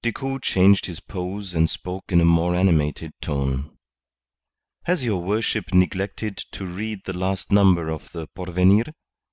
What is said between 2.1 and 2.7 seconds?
in a more